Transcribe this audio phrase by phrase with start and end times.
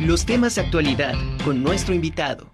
[0.00, 2.50] Los temas de actualidad con nuestro invitado.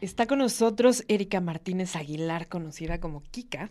[0.00, 3.70] Está con nosotros Erika Martínez Aguilar, conocida como Kika.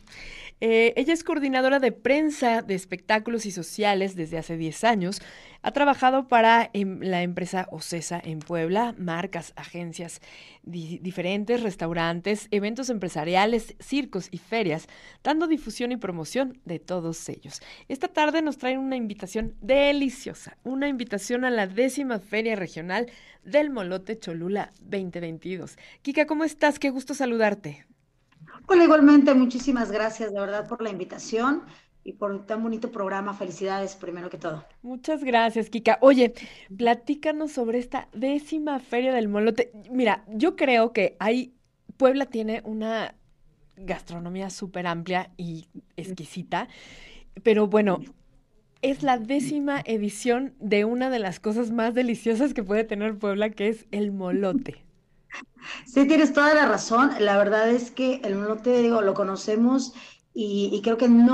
[0.59, 5.21] Eh, ella es coordinadora de prensa de espectáculos y sociales desde hace 10 años.
[5.63, 10.21] Ha trabajado para em, la empresa Ocesa en Puebla, marcas, agencias
[10.61, 14.87] diferentes, restaurantes, eventos empresariales, circos y ferias,
[15.23, 17.61] dando difusión y promoción de todos ellos.
[17.87, 23.09] Esta tarde nos traen una invitación deliciosa, una invitación a la décima Feria Regional
[23.45, 25.77] del Molote Cholula 2022.
[26.01, 26.77] Kika, ¿cómo estás?
[26.77, 27.85] Qué gusto saludarte.
[28.67, 31.63] Hola, igualmente, muchísimas gracias de verdad por la invitación
[32.03, 33.33] y por tan bonito programa.
[33.33, 34.65] Felicidades, primero que todo.
[34.81, 35.97] Muchas gracias, Kika.
[36.01, 36.33] Oye,
[36.75, 39.71] platícanos sobre esta décima feria del molote.
[39.89, 41.53] Mira, yo creo que hay,
[41.97, 43.15] Puebla tiene una
[43.75, 46.67] gastronomía súper amplia y exquisita,
[47.41, 48.01] pero bueno,
[48.81, 53.49] es la décima edición de una de las cosas más deliciosas que puede tener Puebla,
[53.49, 54.83] que es el molote.
[55.85, 57.11] Sí, tienes toda la razón.
[57.19, 59.93] La verdad es que el molote, digo, lo conocemos
[60.35, 61.33] y, creo que no,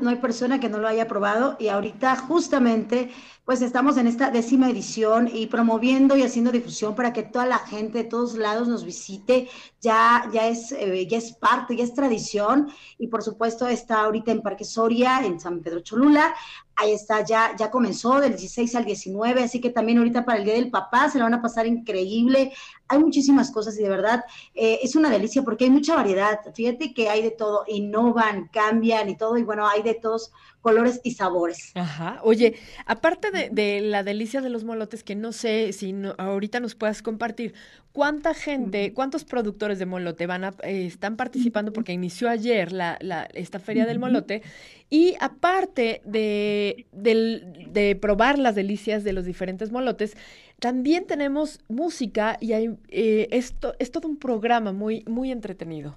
[0.00, 3.10] no hay persona que no lo haya probado y ahorita justamente
[3.44, 7.58] pues estamos en esta décima edición y promoviendo y haciendo difusión para que toda la
[7.58, 9.48] gente de todos lados nos visite.
[9.80, 14.30] Ya, ya, es, eh, ya es parte, ya es tradición y por supuesto está ahorita
[14.30, 16.32] en Parque Soria, en San Pedro Cholula.
[16.80, 20.46] Ahí está, ya, ya comenzó del 16 al 19, así que también ahorita para el
[20.46, 22.54] Día del Papá se lo van a pasar increíble.
[22.88, 26.40] Hay muchísimas cosas y de verdad eh, es una delicia porque hay mucha variedad.
[26.54, 31.00] Fíjate que hay de todo, innovan, cambian y todo, y bueno, hay de todos colores
[31.02, 31.72] y sabores.
[31.74, 32.20] Ajá.
[32.22, 37.02] Oye, aparte de, la delicia de los molotes, que no sé si ahorita nos puedas
[37.02, 37.54] compartir,
[37.92, 41.72] ¿cuánta gente, cuántos productores de molote van a, eh, están participando?
[41.72, 42.98] Porque inició ayer la,
[43.32, 44.42] esta feria del molote.
[44.90, 50.16] Y aparte de, de, probar las delicias de los diferentes molotes,
[50.58, 55.94] también tenemos música y hay, eh, esto es todo un programa muy, muy entretenido.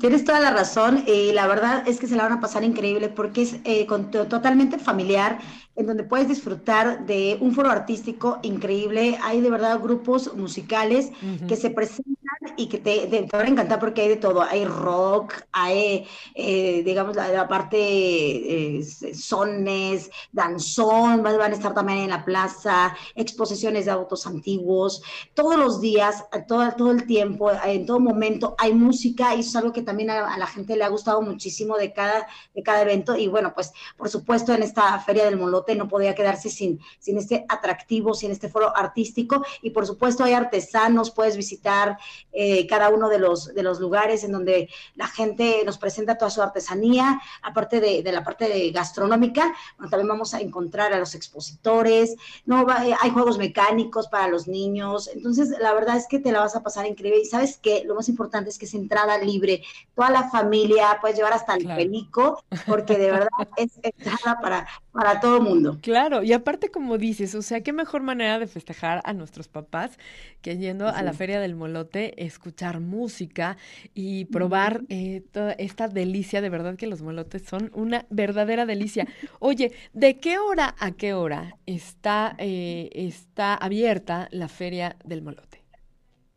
[0.00, 3.08] Tienes toda la razón y la verdad es que se la van a pasar increíble
[3.08, 5.38] porque es eh, totalmente familiar,
[5.76, 9.18] en donde puedes disfrutar de un foro artístico increíble.
[9.22, 11.12] Hay de verdad grupos musicales
[11.46, 12.16] que se presentan
[12.56, 14.42] y que te, te, van a encantar porque hay de todo.
[14.42, 22.10] Hay rock, hay, eh, digamos, la, parte eh, sones, danzón, van a estar también en
[22.10, 25.02] la plaza, exposiciones de autos antiguos.
[25.34, 29.56] Todos los días, todo, todo el tiempo, en todo momento hay música y eso es
[29.56, 33.16] algo que también a, la gente le ha gustado muchísimo de cada, de cada evento.
[33.16, 37.18] Y bueno, pues por supuesto en esta Feria del Molote no podía quedarse sin, sin
[37.18, 39.44] este atractivo, sin este foro artístico.
[39.62, 41.98] Y por supuesto hay artesanos, puedes visitar
[42.32, 46.30] eh, cada uno de los, de los lugares en donde la gente nos presenta toda
[46.30, 49.54] su artesanía, aparte de, de la parte de gastronómica,
[49.90, 55.08] también vamos a encontrar a los expositores, no eh, hay juegos mecánicos para los niños,
[55.08, 57.20] entonces la verdad es que te la vas a pasar increíble.
[57.20, 59.62] Y sabes que lo más importante es que es entrada libre,
[59.94, 65.20] toda la familia, puedes llevar hasta el pelico, porque de verdad es entrada para, para
[65.20, 65.78] todo el mundo.
[65.82, 69.98] Claro, y aparte como dices, o sea, qué mejor manera de festejar a nuestros papás
[70.42, 73.56] que yendo a la Feria del Molote, escuchar música
[73.94, 79.06] y probar eh, toda esta delicia, de verdad que los molotes son una verdadera delicia.
[79.38, 85.66] Oye, ¿de qué hora a qué hora está, eh, está abierta la Feria del Molote?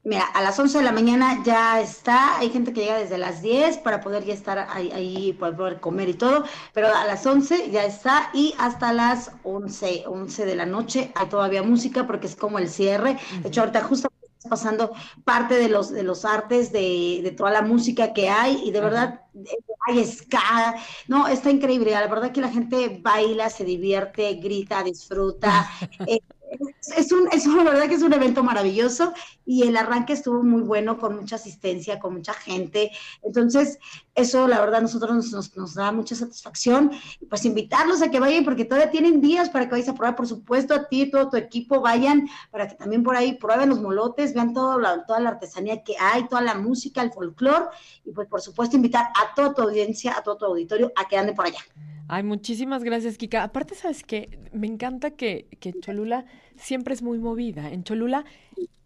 [0.04, 3.42] Mira, a las 11 de la mañana ya está, hay gente que llega desde las
[3.42, 7.26] 10 para poder ya estar ahí, ahí para poder comer y todo, pero a las
[7.26, 12.28] 11 ya está y hasta las 11, 11 de la noche hay todavía música porque
[12.28, 13.18] es como el cierre.
[13.42, 14.10] De hecho, ahorita justo
[14.48, 14.92] pasando
[15.26, 18.82] parte de los, de los artes, de, de toda la música que hay y de
[18.82, 19.22] verdad
[19.88, 20.76] hay ska,
[21.08, 25.70] no, está increíble, la verdad que la gente baila, se divierte, grita, disfruta.
[26.06, 26.20] Eh,
[26.98, 29.14] es, un, es la verdad que es un evento maravilloso
[29.46, 32.92] y el arranque estuvo muy bueno, con mucha asistencia, con mucha gente.
[33.24, 33.80] Entonces,
[34.16, 36.92] eso la verdad nosotros nos, nos, da mucha satisfacción.
[37.20, 40.16] Y pues invitarlos a que vayan, porque todavía tienen días para que vayas a probar,
[40.16, 43.82] por supuesto, a ti todo tu equipo vayan, para que también por ahí prueben los
[43.82, 47.66] molotes, vean todo toda la artesanía que hay, toda la música, el folclore,
[48.06, 51.18] y pues por supuesto invitar a toda tu audiencia, a todo tu auditorio, a que
[51.18, 51.60] ande por allá.
[52.12, 53.44] Ay, muchísimas gracias, Kika.
[53.44, 54.40] Aparte, ¿sabes qué?
[54.52, 56.26] Me encanta que, que Cholula
[56.58, 57.72] siempre es muy movida.
[57.72, 58.26] En Cholula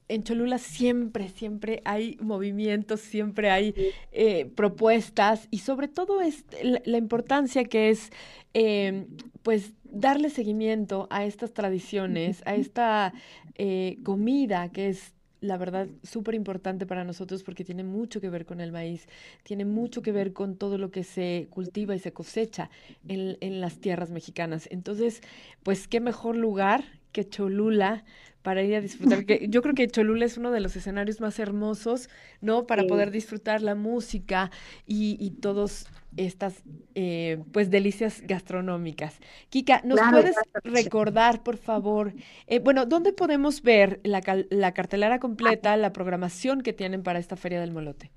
[0.09, 3.73] en Cholula siempre, siempre hay movimientos, siempre hay
[4.11, 8.11] eh, propuestas y sobre todo es la, importancia que es,
[8.53, 9.07] em,
[9.41, 13.13] pues, darle seguimiento a estas tradiciones, a esta
[13.55, 15.12] eh, comida que es
[15.43, 19.09] la verdad, súper importante para nosotros porque tiene mucho que ver con el maíz,
[19.43, 22.69] tiene mucho que ver con todo lo que se cultiva y se cosecha
[23.09, 24.69] en, en las tierras mexicanas.
[24.71, 25.21] Entonces,
[25.61, 28.03] pues qué mejor lugar que Cholula
[28.41, 29.25] para ir a disfrutar.
[29.25, 32.09] Que yo creo que Cholula es uno de los escenarios más hermosos,
[32.41, 32.67] ¿no?
[32.67, 34.51] Para poder disfrutar la música
[34.85, 35.87] y, y todos
[36.17, 36.61] estas
[36.93, 39.17] eh, pues delicias gastronómicas.
[39.49, 42.13] Kika, ¿nos puedes recordar, por favor,
[42.47, 47.35] eh, bueno, dónde podemos ver la, la cartelera completa, la programación que tienen para esta
[47.35, 48.11] Feria del Molote?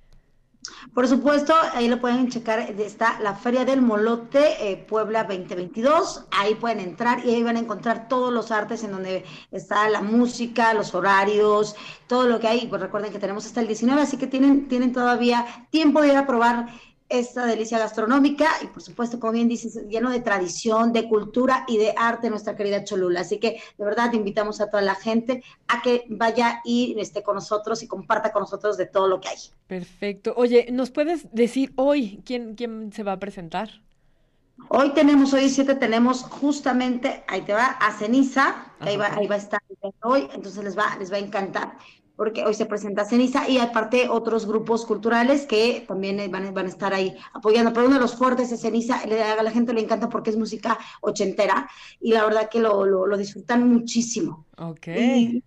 [0.94, 6.54] Por supuesto, ahí lo pueden checar, está la Feria del Molote eh, Puebla 2022, ahí
[6.54, 10.74] pueden entrar y ahí van a encontrar todos los artes en donde está la música,
[10.74, 11.76] los horarios,
[12.06, 12.66] todo lo que hay.
[12.66, 16.16] Pues recuerden que tenemos hasta el 19, así que tienen, tienen todavía tiempo de ir
[16.16, 16.68] a probar
[17.08, 21.78] esta delicia gastronómica y por supuesto, como bien dices, lleno de tradición, de cultura y
[21.78, 23.20] de arte nuestra querida Cholula.
[23.20, 27.36] Así que de verdad invitamos a toda la gente a que vaya y esté con
[27.36, 29.36] nosotros y comparta con nosotros de todo lo que hay.
[29.66, 30.34] Perfecto.
[30.36, 33.82] Oye, ¿nos puedes decir hoy quién, quién se va a presentar?
[34.68, 39.34] Hoy tenemos, hoy siete tenemos justamente, ahí te va, a Ceniza, ahí va, ahí va
[39.34, 39.60] a estar
[40.02, 41.76] hoy, entonces les va, les va a encantar
[42.16, 46.68] porque hoy se presenta Ceniza y aparte otros grupos culturales que también van, van a
[46.68, 47.72] estar ahí apoyando.
[47.72, 50.78] Pero uno de los fuertes de Ceniza, a la gente le encanta porque es música
[51.02, 51.68] ochentera
[52.00, 54.46] y la verdad que lo, lo, disfrutan muchísimo.
[54.58, 54.88] Ok.
[54.88, 55.44] Y,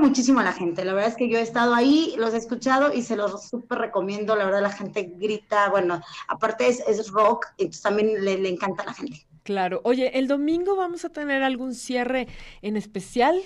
[0.00, 0.84] muchísimo a la gente.
[0.84, 3.78] La verdad es que yo he estado ahí, los he escuchado y se los súper
[3.78, 4.36] recomiendo.
[4.36, 8.82] La verdad la gente grita, bueno, aparte es, es rock, entonces también le, le encanta
[8.82, 9.26] a la gente.
[9.42, 9.80] Claro.
[9.84, 12.28] Oye, ¿el domingo vamos a tener algún cierre
[12.60, 13.40] en especial?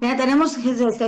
[0.00, 0.56] Mira, tenemos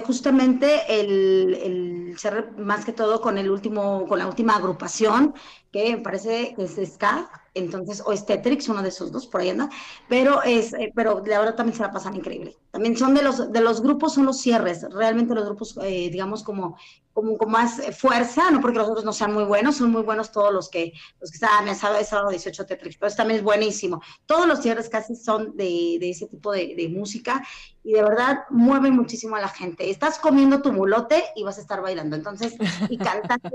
[0.07, 2.17] justamente el, el
[2.59, 5.35] más que todo con el último, con la última agrupación,
[5.73, 9.41] que me parece que es Ska, entonces, o es Tetrix, uno de esos dos, por
[9.41, 9.69] ahí anda,
[10.09, 12.57] pero es, eh, pero la verdad también se la pasan increíble.
[12.71, 16.43] También son de los, de los grupos, son los cierres, realmente los grupos, eh, digamos,
[16.43, 16.77] como,
[17.13, 20.31] como con más fuerza, no porque los otros no sean muy buenos, son muy buenos
[20.31, 24.01] todos los que, los que están, me sábado, sábado 18 Tetrix, pero también es buenísimo.
[24.27, 27.45] Todos los cierres casi son de, de ese tipo de, de, música
[27.83, 29.91] y de verdad mueven muchísimo a la gente.
[29.91, 32.55] Estás comiendo tu mulote y vas a estar bailando, entonces,
[32.89, 33.51] y cantando,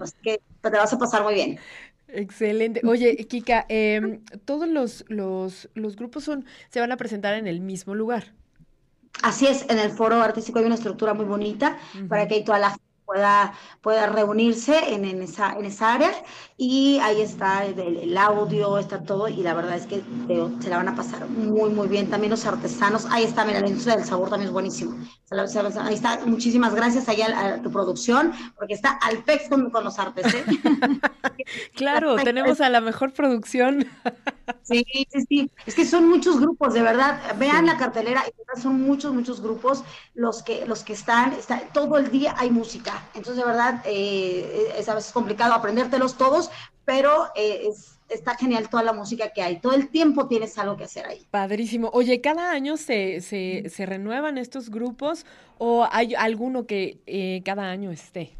[0.00, 1.58] así que te vas a pasar muy bien.
[2.08, 2.80] Excelente.
[2.86, 7.60] Oye, Kika, eh, todos los, los, los, grupos son, se van a presentar en el
[7.60, 8.34] mismo lugar.
[9.22, 12.08] Así es, en el foro artístico hay una estructura muy bonita uh -huh.
[12.08, 12.76] para que toda la
[13.08, 16.10] pueda, pueda reunirse en, en, esa, en esa área
[16.58, 20.02] y ahí está el, el, audio, está todo y la verdad es que
[20.60, 22.10] se la van a pasar muy, muy bien.
[22.10, 24.94] También los artesanos, ahí está, mira, la industria del sabor también es buenísimo.
[25.30, 29.84] Ahí está, muchísimas gracias allá a, a tu producción, porque está al pex con, con
[29.84, 30.34] los artes.
[30.34, 30.44] ¿eh?
[31.74, 33.86] claro, tenemos a la mejor producción.
[34.68, 37.20] sí, sí, sí, es que son muchos grupos, de verdad.
[37.38, 37.66] Vean sí.
[37.66, 38.24] la cartelera,
[38.60, 39.84] son muchos, muchos grupos
[40.14, 43.08] los que, los que están, está, todo el día hay música.
[43.14, 46.50] Entonces, de verdad, eh, es a veces complicado aprendértelos todos,
[46.84, 49.60] pero eh, es, está genial toda la música que hay.
[49.60, 51.26] Todo el tiempo tienes algo que hacer ahí.
[51.30, 51.90] Padrísimo.
[51.92, 55.26] Oye, ¿cada año se, se, se renuevan estos grupos
[55.58, 58.32] o hay alguno que eh, cada año esté?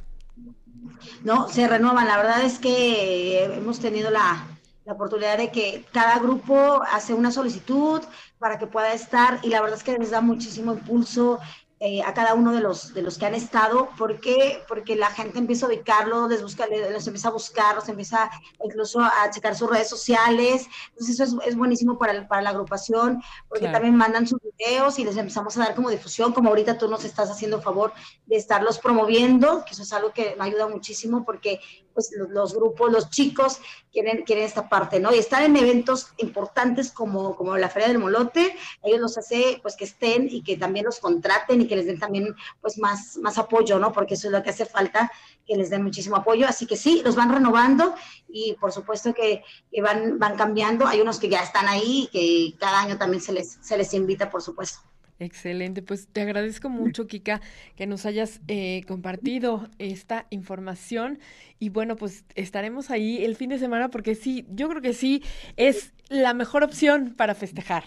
[1.22, 2.06] No, se renuevan.
[2.06, 4.46] La verdad es que hemos tenido la,
[4.88, 8.00] la oportunidad de que cada grupo hace una solicitud
[8.38, 11.38] para que pueda estar y la verdad es que les da muchísimo impulso
[11.78, 13.90] eh, a cada uno de los, de los que han estado.
[13.98, 14.62] ¿Por qué?
[14.66, 18.30] Porque la gente empieza a ubicarlo, les, busca, les empieza a buscar, los empieza
[18.64, 20.66] incluso a checar sus redes sociales.
[20.88, 23.74] Entonces eso es, es buenísimo para, el, para la agrupación, porque claro.
[23.74, 27.04] también mandan sus videos y les empezamos a dar como difusión, como ahorita tú nos
[27.04, 27.92] estás haciendo favor
[28.24, 31.60] de estarlos promoviendo, que eso es algo que me ayuda muchísimo porque
[31.98, 33.60] pues los, los, grupos, los chicos
[33.92, 35.12] quieren, quieren esta parte, ¿no?
[35.12, 39.74] Y estar en eventos importantes como, como la Feria del Molote, ellos los hace pues
[39.74, 43.36] que estén y que también los contraten y que les den también pues más, más
[43.36, 43.92] apoyo, ¿no?
[43.92, 45.10] Porque eso es lo que hace falta,
[45.44, 46.46] que les den muchísimo apoyo.
[46.46, 47.96] Así que sí, los van renovando
[48.28, 50.86] y por supuesto que, que van, van cambiando.
[50.86, 53.92] Hay unos que ya están ahí y que cada año también se les, se les
[53.92, 54.78] invita, por supuesto.
[55.20, 57.40] Excelente, pues te agradezco mucho, Kika,
[57.74, 61.18] que nos hayas eh, compartido esta información
[61.58, 65.24] y bueno, pues estaremos ahí el fin de semana porque sí, yo creo que sí
[65.56, 67.84] es la mejor opción para festejar.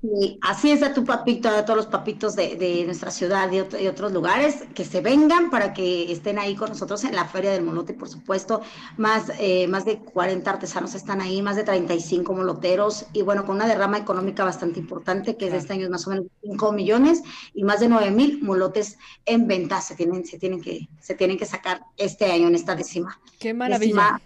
[0.00, 3.56] Sí, así es a tu papito, a todos los papitos de, de nuestra ciudad y
[3.56, 7.24] de, de, otros lugares, que se vengan para que estén ahí con nosotros en la
[7.24, 8.60] Feria del Molote, por supuesto.
[8.96, 13.56] Más, eh, más de 40 artesanos están ahí, más de 35 moloteros, y bueno, con
[13.56, 17.24] una derrama económica bastante importante, que de este año es más o menos 5 millones,
[17.52, 21.36] y más de 9 mil molotes en venta se tienen, se, tienen que, se tienen
[21.36, 23.20] que sacar este año en esta décima.
[23.40, 23.80] ¡Qué maravilla!
[23.80, 24.22] Décima,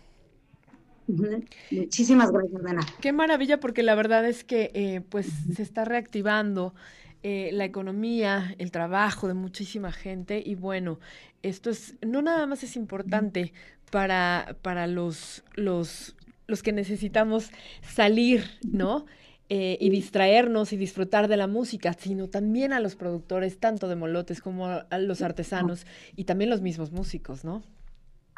[1.71, 2.81] Muchísimas gracias, Dana.
[3.01, 6.75] Qué maravilla, porque la verdad es que eh, pues se está reactivando
[7.23, 10.99] eh, la economía, el trabajo de muchísima gente y bueno,
[11.43, 13.53] esto es no nada más es importante
[13.91, 16.17] para, para los, los,
[16.47, 17.51] los que necesitamos
[17.83, 19.07] salir, ¿no?
[19.49, 23.97] Eh, y distraernos y disfrutar de la música, sino también a los productores, tanto de
[23.97, 27.63] molotes como a los artesanos y también los mismos músicos, ¿no?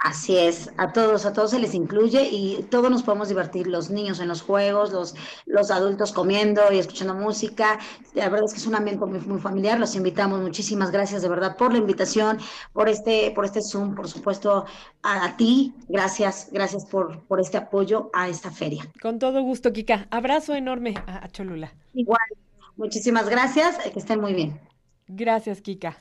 [0.05, 3.89] Así es, a todos, a todos se les incluye y todos nos podemos divertir, los
[3.89, 5.15] niños en los juegos, los,
[5.47, 7.79] los adultos comiendo y escuchando música.
[8.13, 10.43] La verdad es que es un ambiente muy, muy familiar, los invitamos.
[10.43, 12.37] Muchísimas gracias de verdad por la invitación,
[12.75, 14.67] por este, por este Zoom, por supuesto,
[15.03, 15.73] a, ti.
[15.89, 18.85] Gracias, gracias por, por este apoyo a esta feria.
[19.01, 20.07] Con todo gusto, Kika.
[20.11, 21.73] Abrazo enorme a, a Cholula.
[21.95, 22.29] Igual,
[22.77, 24.61] muchísimas gracias, que estén muy bien.
[25.09, 25.97] Gracias, Kika.